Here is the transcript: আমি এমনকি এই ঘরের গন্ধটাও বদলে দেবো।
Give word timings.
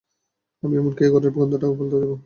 আমি 0.63 0.73
এমনকি 0.77 1.01
এই 1.03 1.11
ঘরের 1.13 1.31
গন্ধটাও 1.35 1.77
বদলে 1.79 1.97
দেবো। 2.01 2.15